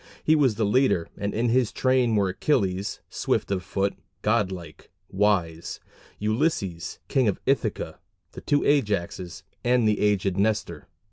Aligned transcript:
He 0.23 0.35
was 0.35 0.55
the 0.55 0.65
leader, 0.65 1.09
and 1.15 1.31
in 1.31 1.49
his 1.49 1.71
train 1.71 2.15
were 2.15 2.29
Achilles, 2.29 3.01
"swift 3.07 3.51
of 3.51 3.61
foot"; 3.61 3.93
"god 4.23 4.51
like, 4.51 4.89
wise" 5.11 5.79
Ulysses, 6.17 6.97
King 7.07 7.27
of 7.27 7.39
Ithaca, 7.45 7.99
the 8.31 8.41
two 8.41 8.61
Ajaxes, 8.63 9.43
and 9.63 9.87
the 9.87 9.99
aged 9.99 10.37
Nestor. 10.37 10.87